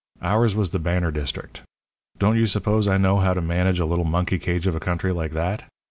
[0.23, 1.61] Ours was the banner district.
[2.17, 5.13] Don't you suppose I know how to manage a little monkey cage of a country
[5.13, 5.65] like that?